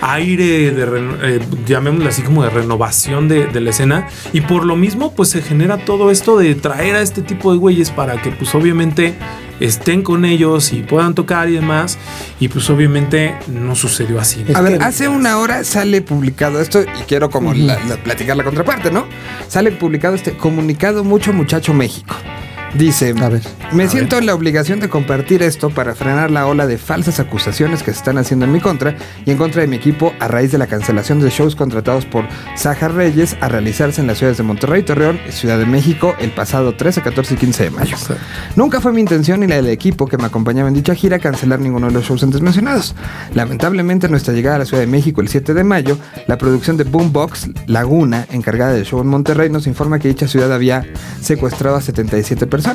[0.00, 4.76] aire de, eh, llamémoslo así como de renovación de, de, la escena y por lo
[4.76, 8.30] mismo pues se genera todo esto de traer a este tipo de güeyes para que
[8.30, 9.14] pues obviamente
[9.60, 11.98] estén con ellos y puedan tocar y demás
[12.40, 14.44] y pues obviamente no sucedió así.
[14.54, 18.44] A ver, hace una hora sale publicado esto y quiero como la, la, platicar la
[18.44, 19.06] contraparte, ¿no?
[19.48, 22.14] Sale publicado este comunicado Mucho Muchacho México.
[22.74, 23.42] Dice, A ver.
[23.72, 27.18] me A siento en la obligación de compartir esto para frenar la ola de falsas
[27.20, 30.28] acusaciones que se están haciendo en mi contra y en contra de mi equipo a
[30.28, 32.24] raíz de la cancelación de shows contratados por
[32.56, 36.30] Saja Reyes a realizarse en las ciudades de Monterrey, Torreón y Ciudad de México el
[36.30, 37.96] pasado 13, 14 y 15 de mayo.
[38.56, 41.60] Nunca fue mi intención ni la del equipo que me acompañaba en dicha gira cancelar
[41.60, 42.94] ninguno de los shows antes mencionados.
[43.34, 46.84] Lamentablemente, nuestra llegada a la Ciudad de México el 7 de mayo, la producción de
[46.84, 50.84] Boombox Laguna, encargada del show en Monterrey, nos informa que dicha ciudad había
[51.20, 52.67] secuestrado a 77 personas,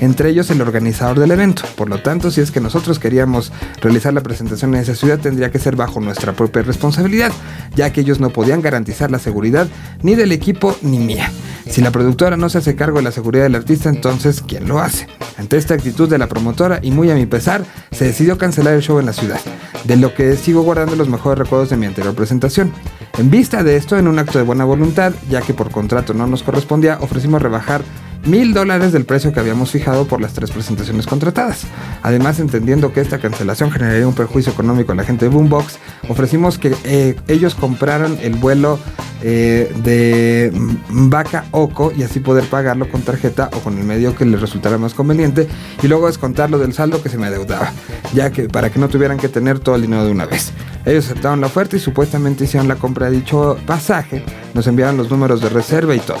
[0.00, 1.62] entre ellos el organizador del evento.
[1.76, 5.50] Por lo tanto, si es que nosotros queríamos realizar la presentación en esa ciudad, tendría
[5.50, 7.32] que ser bajo nuestra propia responsabilidad,
[7.74, 9.68] ya que ellos no podían garantizar la seguridad
[10.02, 11.30] ni del equipo ni mía.
[11.68, 14.80] Si la productora no se hace cargo de la seguridad del artista, entonces ¿quién lo
[14.80, 15.06] hace?
[15.36, 18.82] Ante esta actitud de la promotora y muy a mi pesar, se decidió cancelar el
[18.82, 19.40] show en la ciudad,
[19.84, 22.72] de lo que sigo guardando los mejores recuerdos de mi anterior presentación.
[23.18, 26.26] En vista de esto, en un acto de buena voluntad, ya que por contrato no
[26.26, 27.82] nos correspondía, ofrecimos rebajar
[28.24, 31.62] mil dólares del precio que habíamos fijado por las tres presentaciones contratadas.
[32.02, 35.78] Además, entendiendo que esta cancelación generaría un perjuicio económico a la gente de Boombox,
[36.08, 38.78] ofrecimos que eh, ellos compraran el vuelo
[39.22, 40.52] eh, de
[40.88, 44.78] Vaca Oco y así poder pagarlo con tarjeta o con el medio que les resultara
[44.78, 45.48] más conveniente
[45.82, 47.72] y luego descontarlo del saldo que se me adeudaba,
[48.14, 50.52] ya que para que no tuvieran que tener todo el dinero de una vez.
[50.84, 55.10] Ellos aceptaron la oferta y supuestamente hicieron la compra de dicho pasaje, nos enviaron los
[55.10, 56.18] números de reserva y todo.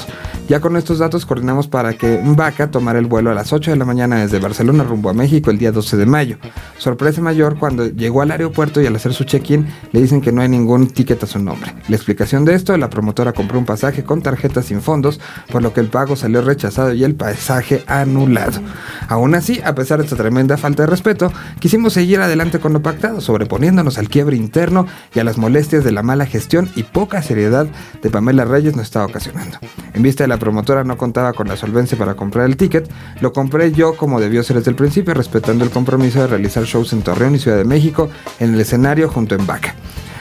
[0.50, 3.76] Ya con estos datos coordinamos para que Vaca tomara el vuelo a las 8 de
[3.76, 6.38] la mañana desde Barcelona rumbo a México el día 12 de mayo.
[6.76, 10.42] Sorpresa mayor cuando llegó al aeropuerto y al hacer su check-in le dicen que no
[10.42, 11.72] hay ningún ticket a su nombre.
[11.88, 15.72] La explicación de esto, la promotora compró un pasaje con tarjeta sin fondos, por lo
[15.72, 18.60] que el pago salió rechazado y el pasaje anulado.
[19.08, 22.82] Aún así, a pesar de esta tremenda falta de respeto, quisimos seguir adelante con lo
[22.82, 27.22] pactado, sobreponiéndonos al quiebre interno y a las molestias de la mala gestión y poca
[27.22, 27.66] seriedad
[28.02, 29.58] de Pamela Reyes nos estaba ocasionando.
[29.94, 33.32] En vista de la promotora no contaba con la solvencia para comprar el ticket, lo
[33.32, 37.02] compré yo como debió ser desde el principio, respetando el compromiso de realizar shows en
[37.02, 39.74] Torreón y Ciudad de México en el escenario junto en Vaca.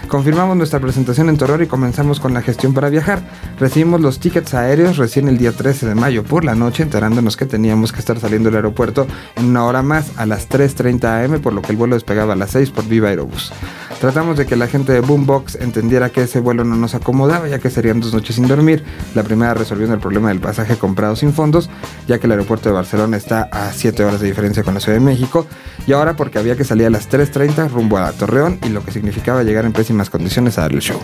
[0.09, 3.21] Confirmamos nuestra presentación en Torreón y comenzamos con la gestión para viajar.
[3.59, 7.45] Recibimos los tickets aéreos recién el día 13 de mayo por la noche, enterándonos que
[7.45, 11.53] teníamos que estar saliendo del aeropuerto en una hora más a las 3.30 am, por
[11.53, 13.53] lo que el vuelo despegaba a las 6 por Viva Aerobús.
[13.99, 17.59] Tratamos de que la gente de Boombox entendiera que ese vuelo no nos acomodaba, ya
[17.59, 18.81] que serían dos noches sin dormir.
[19.13, 21.69] La primera resolviendo el problema del pasaje comprado sin fondos,
[22.07, 24.97] ya que el aeropuerto de Barcelona está a 7 horas de diferencia con la Ciudad
[24.97, 25.45] de México,
[25.85, 28.91] y ahora porque había que salir a las 3.30 rumbo a Torreón y lo que
[28.91, 31.01] significaba llegar en pésimas condiciones a dar el show.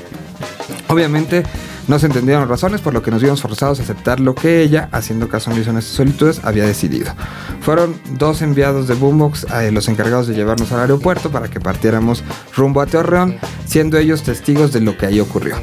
[0.88, 1.44] Obviamente
[1.88, 4.90] no se entendieron razones por lo que nos vimos forzados a aceptar lo que ella,
[4.92, 7.14] haciendo caso omiso en estas solicitudes, había decidido.
[7.62, 12.24] Fueron dos enviados de Boombox a los encargados de llevarnos al aeropuerto para que partiéramos
[12.56, 15.56] rumbo a Torreón, siendo ellos testigos de lo que ahí ocurrió.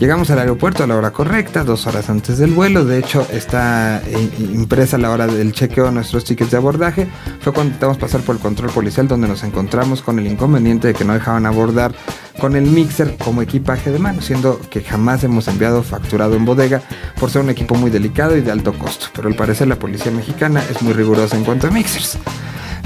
[0.00, 2.84] Llegamos al aeropuerto a la hora correcta, dos horas antes del vuelo.
[2.84, 7.08] De hecho, está eh, impresa la hora del chequeo de nuestros tickets de abordaje.
[7.40, 10.94] Fue cuando intentamos pasar por el control policial donde nos encontramos con el inconveniente de
[10.94, 11.96] que no dejaban abordar
[12.38, 16.82] con el mixer como equipaje de mano, siendo que jamás hemos enviado facturado en bodega
[17.18, 19.06] por ser un equipo muy delicado y de alto costo.
[19.14, 22.18] Pero al parecer la policía mexicana es muy rigurosa en cuanto a mixers.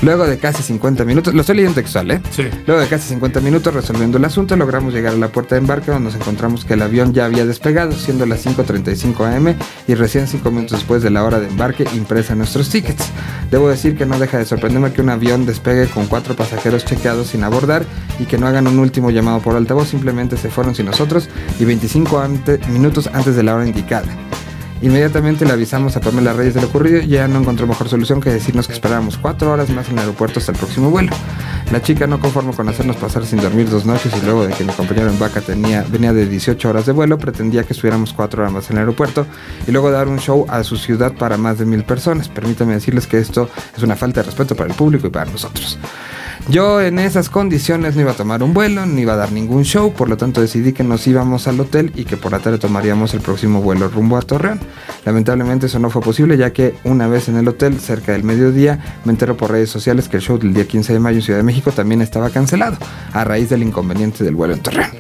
[0.03, 2.21] Luego de casi 50 minutos, lo estoy leyendo textual, ¿eh?
[2.33, 2.45] Sí.
[2.67, 5.93] Luego de casi 50 minutos resolviendo el asunto, logramos llegar a la puerta de embarque
[5.93, 9.55] donde nos encontramos que el avión ya había despegado, siendo las 5.35 am
[9.87, 13.05] y recién 5 minutos después de la hora de embarque impresa en nuestros tickets.
[13.51, 17.29] Debo decir que no deja de sorprenderme que un avión despegue con cuatro pasajeros chequeados
[17.29, 17.85] sin abordar
[18.19, 21.29] y que no hagan un último llamado por altavoz, simplemente se fueron sin nosotros
[21.61, 24.07] y 25 ante- minutos antes de la hora indicada.
[24.83, 28.21] Inmediatamente le avisamos a Pamela Reyes de lo ocurrido y ella no encontró mejor solución
[28.21, 31.13] que decirnos que esperáramos cuatro horas más en el aeropuerto hasta el próximo vuelo.
[31.71, 34.65] La chica no conforme con hacernos pasar sin dormir dos noches y luego de que
[34.65, 38.43] mi compañero en vaca tenía, venía de 18 horas de vuelo, pretendía que estuviéramos cuatro
[38.43, 39.25] horas más en el aeropuerto
[39.69, 42.29] y luego dar un show a su ciudad para más de mil personas.
[42.29, 45.79] Permítame decirles que esto es una falta de respeto para el público y para nosotros.
[46.49, 49.63] Yo en esas condiciones no iba a tomar un vuelo, ni iba a dar ningún
[49.63, 52.59] show, por lo tanto decidí que nos íbamos al hotel y que por la tarde
[52.59, 54.61] tomaríamos el próximo vuelo rumbo a Torreón.
[55.05, 59.01] Lamentablemente eso no fue posible ya que una vez en el hotel, cerca del mediodía,
[59.05, 61.39] me entero por redes sociales que el show del día 15 de mayo en Ciudad
[61.39, 62.77] de México también estaba cancelado,
[63.13, 64.91] a raíz del inconveniente del vuelo en Torreón.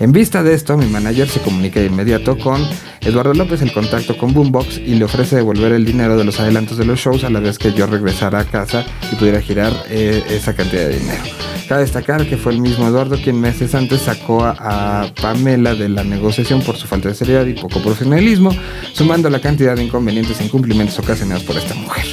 [0.00, 2.66] En vista de esto, mi manager se comunica de inmediato con
[3.02, 6.78] Eduardo López, el contacto con Boombox, y le ofrece devolver el dinero de los adelantos
[6.78, 10.24] de los shows a la vez que yo regresara a casa y pudiera girar eh,
[10.30, 11.22] esa cantidad de dinero.
[11.68, 15.90] Cabe destacar que fue el mismo Eduardo quien meses antes sacó a, a Pamela de
[15.90, 18.56] la negociación por su falta de seriedad y poco profesionalismo,
[18.94, 22.06] sumando la cantidad de inconvenientes e incumplimientos ocasionados por esta mujer.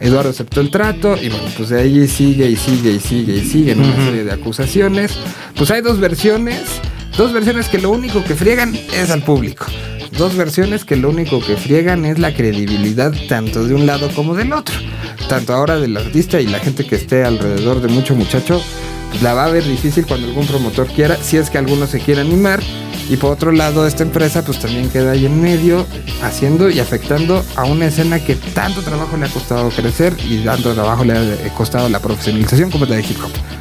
[0.00, 3.44] Eduardo aceptó el trato y bueno, pues de ahí sigue y sigue y sigue y
[3.44, 5.12] sigue en una serie de acusaciones.
[5.56, 6.62] Pues hay dos versiones,
[7.18, 9.66] dos versiones que lo único que friegan es al público.
[10.16, 14.36] Dos versiones que lo único que friegan es la credibilidad tanto de un lado como
[14.36, 14.76] del otro.
[15.28, 18.62] Tanto ahora del artista y la gente que esté alrededor de mucho muchacho,
[19.20, 22.20] la va a ver difícil cuando algún promotor quiera, si es que alguno se quiere
[22.20, 22.60] animar.
[23.10, 25.88] Y por otro lado, esta empresa pues también queda ahí en medio,
[26.22, 30.72] haciendo y afectando a una escena que tanto trabajo le ha costado crecer y tanto
[30.72, 33.57] trabajo le ha costado la profesionalización como la de hip hop.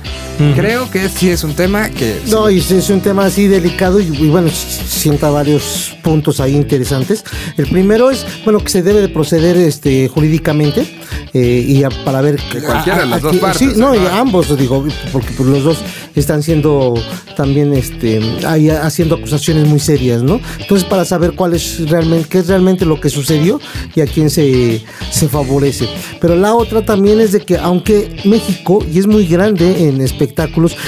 [0.56, 2.22] Creo que sí es un tema que...
[2.28, 7.24] No, y es un tema así delicado y, y bueno, sienta varios puntos ahí interesantes.
[7.58, 10.88] El primero es, bueno, que se debe de proceder este, jurídicamente
[11.34, 12.40] eh, y a- para ver...
[12.54, 15.78] De cualquiera de las dos partes, Sí, no, y ambos, digo, porque pues, los dos
[16.16, 16.94] están siendo
[17.36, 20.40] también, este, ahí haciendo acusaciones muy serias, ¿no?
[20.60, 23.60] Entonces, para saber cuál es realmente, qué es realmente lo que sucedió
[23.96, 25.88] y a quién se, se favorece.
[26.22, 30.27] Pero la otra también es de que, aunque México, y es muy grande en espectáculos,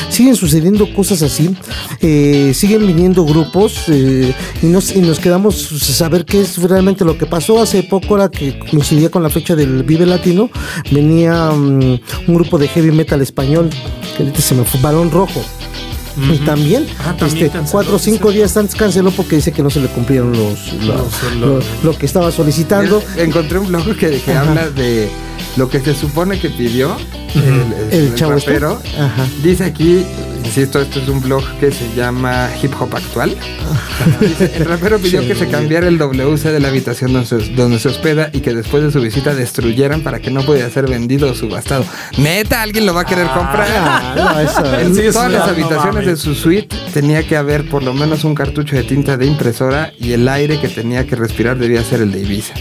[0.10, 1.56] siguen sucediendo cosas así,
[2.02, 7.18] eh, siguen viniendo grupos eh, y, nos, y nos quedamos saber qué es realmente lo
[7.18, 7.62] que pasó.
[7.62, 10.50] Hace poco, ahora que coincidía con la fecha del Vive Latino,
[10.92, 13.70] venía mm, un grupo de heavy metal español,
[14.18, 15.42] que se me fue, Balón Rojo.
[16.18, 19.64] Y también, Ah, también este, canceló, cuatro o cinco días antes canceló porque dice que
[19.64, 23.02] no se le cumplieron los, lo, Los- lo- lo- lo que estaba solicitando.
[23.18, 25.10] Encontré un blog que, habla de
[25.58, 26.96] lo que se supone que pidió
[27.36, 28.52] el, El chavo este.
[28.52, 28.82] rapero.
[28.98, 29.26] Ajá.
[29.44, 30.04] Dice aquí,
[30.44, 33.36] insisto, esto es un blog que se llama Hip Hop Actual.
[34.20, 37.80] Dice, el rapero pidió que se cambiara el WC de la habitación donde se, donde
[37.80, 41.32] se hospeda y que después de su visita destruyeran para que no pudiera ser vendido
[41.32, 41.86] o subastado.
[42.18, 43.68] Neta, alguien lo va a querer comprar.
[43.72, 47.84] Ah, no, eso- En Sí, todas las habitaciones de su suite tenía que haber por
[47.84, 51.58] lo menos un cartucho de tinta de impresora y el aire que tenía que respirar
[51.58, 52.54] debía ser el de Ibiza.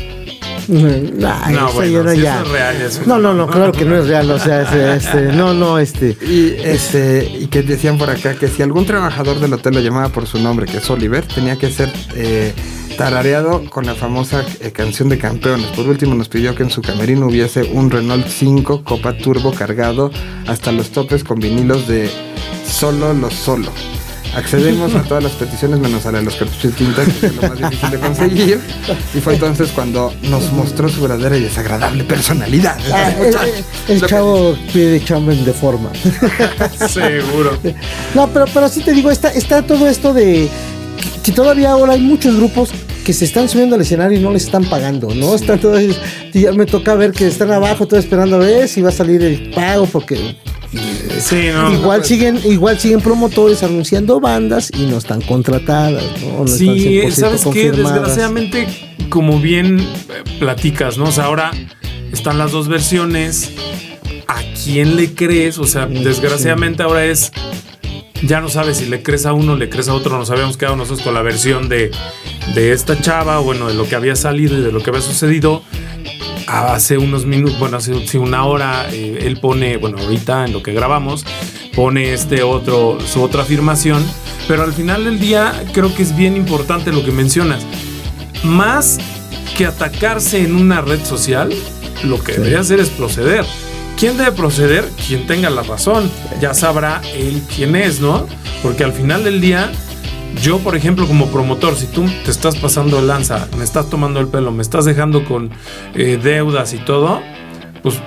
[0.71, 2.35] Ay, No, bueno, ya no, si ya.
[2.35, 4.31] eso es real, eso No, no, no, claro que no es real.
[4.31, 6.17] O sea, este, este, no, no, este.
[6.21, 10.11] Y este y que decían por acá que si algún trabajador del hotel lo llamaba
[10.11, 12.53] por su nombre, que es Oliver, tenía que ser eh,
[12.99, 15.67] tarareado con la famosa eh, canción de campeones.
[15.69, 20.11] Por último nos pidió que en su camerino hubiese un Renault 5 Copa Turbo cargado
[20.49, 22.11] hasta los topes con vinilos de
[22.69, 23.71] solo los solo.
[24.37, 27.31] Accedemos a todas las peticiones menos a la de los cartuchos de tinta, que fue
[27.31, 28.61] lo más difícil de conseguir.
[29.15, 32.77] Y fue entonces cuando nos mostró su verdadera y desagradable personalidad.
[32.93, 33.27] Ah, el,
[33.95, 35.91] el Lo que- chavo pide chamba de forma.
[36.89, 37.57] Seguro.
[38.15, 40.49] No, pero, pero sí te digo, está, está todo esto de
[40.99, 42.69] que, que todavía ahora hay muchos grupos
[43.09, 45.35] que se están subiendo al escenario y no les están pagando, ¿no?
[45.35, 45.81] Están todos,
[46.35, 49.23] ya me toca ver que están abajo, todo esperando a ver si va a salir
[49.23, 50.37] el pago, porque
[51.19, 51.73] Sí, no.
[51.73, 56.41] igual siguen, igual siguen promotores anunciando bandas y no están contratadas, ¿no?
[56.41, 57.71] No están Sí, 100% ¿sabes qué?
[57.71, 58.67] Desgraciadamente,
[59.09, 59.85] como bien eh,
[60.39, 61.05] platicas, ¿no?
[61.05, 61.51] O sea, ahora
[62.13, 63.53] están las dos versiones.
[64.27, 65.57] ¿A quién le crees?
[65.57, 67.33] O sea, desgraciadamente ahora es.
[68.23, 70.19] Ya no sabes si le crees a uno, le crees a otro.
[70.19, 71.91] Nos habíamos quedado nosotros con la versión de,
[72.55, 75.63] de esta chava, bueno, de lo que había salido y de lo que había sucedido.
[76.47, 80.73] Hace unos minutos, bueno, hace una hora, eh, él pone, bueno, ahorita en lo que
[80.73, 81.25] grabamos,
[81.77, 84.05] pone este otro, su otra afirmación.
[84.49, 87.65] Pero al final del día, creo que es bien importante lo que mencionas.
[88.43, 88.99] Más
[89.57, 91.53] que atacarse en una red social,
[92.05, 93.45] lo que debería hacer es proceder.
[93.99, 94.89] ¿Quién debe proceder?
[95.09, 96.09] Quien tenga la razón.
[96.41, 98.29] Ya sabrá él quién es, ¿no?
[98.63, 99.73] Porque al final del día,
[100.41, 104.21] yo, por ejemplo, como promotor, si tú te estás pasando el lanza, me estás tomando
[104.21, 105.51] el pelo, me estás dejando con
[105.97, 107.21] eh, deudas y todo,
[107.83, 108.01] pues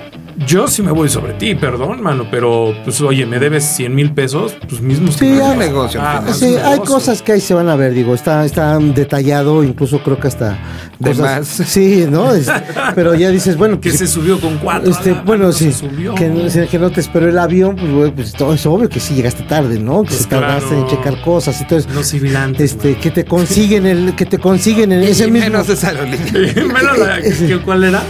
[0.46, 4.12] yo sí me voy sobre ti, perdón, mano, pero pues oye, me debes 100 mil
[4.12, 6.00] pesos, pues mismo Sí, hay- negocio.
[6.02, 6.30] Ah, final.
[6.30, 10.02] es Sí, hay cosas que ahí se van a ver, digo, está, está detallado, incluso
[10.02, 10.58] creo que hasta
[10.98, 11.68] De cosas- más.
[11.68, 12.32] Sí, ¿no?
[12.34, 12.48] Es-
[12.94, 14.90] pero ya dices, bueno, que pues, se subió con cuatro.
[14.90, 16.14] este, bueno, no sí, se subió.
[16.14, 19.14] que, no, que no te esperó el avión, pues, pues todo es obvio que sí
[19.14, 20.02] llegaste tarde, ¿no?
[20.02, 22.72] Que Pues tardaste en checar cosas, entonces, No civilantes.
[22.72, 26.32] este, que te consiguen el, que te consiguen en Y ese mismo, menos esa aerolínea.
[26.64, 28.02] Menos la- que- ¿Cuál era?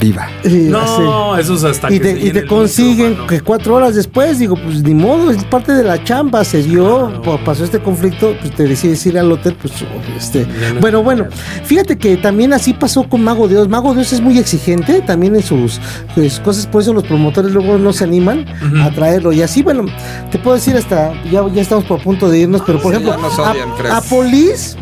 [0.00, 0.28] Viva.
[0.44, 1.42] Sí, No, así.
[1.42, 4.56] eso es hasta y que te, se y te consiguen que cuatro horas después, digo,
[4.56, 7.22] pues ni modo, es parte de la chamba, se dio, Claro.
[7.22, 9.72] pa- pasó este conflicto, pues te decides ir al hotel, pues
[10.16, 10.46] este.
[10.74, 11.26] No- Bueno, bueno,
[11.64, 13.68] fíjate que también así pasó con Mago Dios.
[13.68, 15.80] Mago Dios es muy exigente también en sus,
[16.14, 18.44] sus cosas, por eso los promotores luego no se animan
[18.82, 19.32] a traerlo.
[19.32, 19.86] Y así, bueno,
[20.30, 23.16] te puedo decir hasta, ya, ya estamos por punto de irnos, pero por Sí, ejemplo,
[23.16, 24.76] ya nos odian, a, a Polis.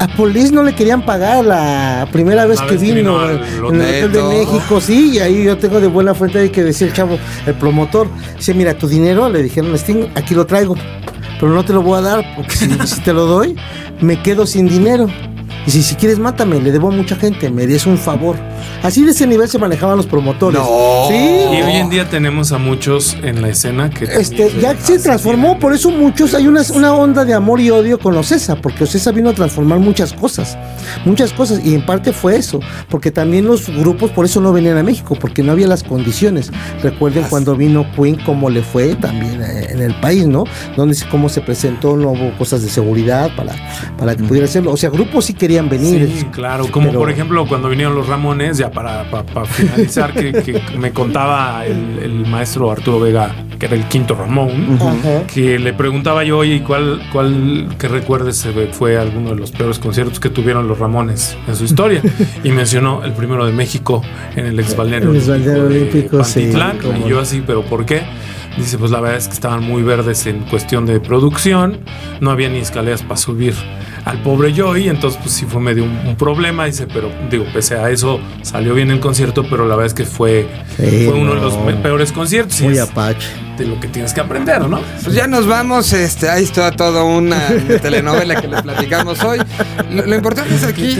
[0.00, 3.64] A Polis no le querían pagar la primera vez, que, vez que vino, en el
[3.64, 4.12] hotel.
[4.12, 4.22] De.
[4.22, 7.54] México, sí, y ahí yo tengo de buena fuente ahí que decía el chavo, el
[7.54, 10.76] promotor, dice, mira, tu dinero, le dijeron a Sting, aquí lo traigo,
[11.40, 13.56] pero no te lo voy a dar, porque si, si te lo doy,
[14.00, 15.08] me quedo sin dinero.
[15.68, 18.36] Y si, si quieres, mátame, le debo a mucha gente, me des un favor.
[18.82, 20.58] Así de ese nivel se manejaban los promotores.
[20.58, 20.66] No.
[21.08, 21.14] Sí.
[21.14, 24.06] Y hoy en día tenemos a muchos en la escena que.
[24.06, 25.58] Este, ya se transformó, bien.
[25.60, 29.12] por eso muchos, hay una, una onda de amor y odio con Ocesa, porque Ocesa
[29.12, 30.56] vino a transformar muchas cosas,
[31.04, 34.78] muchas cosas, y en parte fue eso, porque también los grupos por eso no venían
[34.78, 36.50] a México, porque no había las condiciones.
[36.82, 40.44] Recuerden cuando vino Queen, cómo le fue también eh, en el país, ¿no?
[40.78, 43.52] Donde se- cómo se presentó, no hubo cosas de seguridad para,
[43.98, 44.72] para que pudiera hacerlo.
[44.72, 46.10] O sea, grupos sí querían venir.
[46.14, 46.66] Sí, claro.
[46.70, 50.60] Como Pero- por ejemplo cuando vinieron los Ramones, ya para, para, para finalizar, que, que
[50.78, 55.22] me contaba el, el maestro Arturo Vega, que era el quinto Ramón, Ajá.
[55.26, 59.50] que le preguntaba yo, oye, ¿y cuál, cuál que recuerdes eh, fue alguno de los
[59.52, 62.02] peores conciertos que tuvieron los Ramones en su historia?
[62.44, 64.02] y mencionó el primero de México
[64.36, 66.50] en el ex balneario El ex balneario de olímpico, sí,
[67.04, 68.02] y yo así, ¿pero por qué?
[68.56, 71.78] Dice, pues la verdad es que estaban muy verdes en cuestión de producción,
[72.20, 73.54] no había ni escaleras para subir
[74.04, 77.76] al pobre Joey, entonces pues sí fue medio un, un problema, dice, pero digo, pese
[77.76, 80.46] a eso salió bien el concierto, pero la verdad es que fue,
[80.76, 83.28] Sí, fue uno de los peores conciertos Muy apache.
[83.58, 84.80] De lo que tienes que aprender, ¿no?
[85.02, 87.48] Pues ya nos vamos, este, ahí está toda una
[87.82, 89.38] telenovela que les platicamos hoy.
[89.90, 90.96] Lo, lo importante es aquí.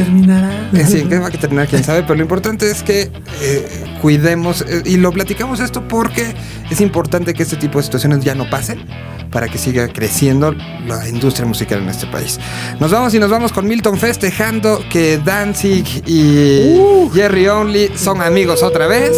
[0.74, 1.68] Eh, sí, ¿en qué va a terminar?
[1.68, 6.34] Quién sabe, pero lo importante es que eh, cuidemos eh, y lo platicamos esto porque
[6.70, 8.84] es importante que este tipo de situaciones ya no pasen
[9.30, 10.54] para que siga creciendo
[10.86, 12.38] la industria musical en este país.
[12.80, 16.80] Nos vamos y nos vamos con Milton festejando que Danzig y
[17.14, 19.16] Jerry Only son amigos otra vez.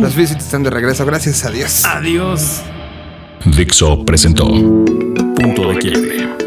[0.00, 1.84] Los Visits están de regreso, gracias a Dios.
[1.84, 2.62] Adiós.
[3.44, 6.41] Dixo presentó Punto de Quiebre.